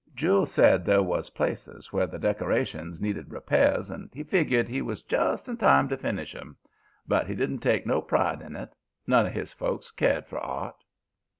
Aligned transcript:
Jule 0.15 0.47
said 0.47 0.83
there 0.83 1.03
was 1.03 1.29
places 1.29 1.93
where 1.93 2.07
the 2.07 2.17
decorations 2.17 2.99
needed 2.99 3.29
repairs, 3.31 3.91
and 3.91 4.09
he 4.11 4.23
figgered 4.23 4.67
he 4.67 4.81
was 4.81 5.03
just 5.03 5.47
in 5.47 5.57
time 5.57 5.87
to 5.89 5.95
finish 5.95 6.33
'em. 6.33 6.57
But 7.07 7.27
he 7.27 7.35
didn't 7.35 7.59
take 7.59 7.85
no 7.85 8.01
pride 8.01 8.41
in 8.41 8.55
it; 8.55 8.73
none 9.05 9.27
of 9.27 9.33
his 9.33 9.53
folks 9.53 9.91
cared 9.91 10.25
for 10.25 10.39
art. 10.39 10.83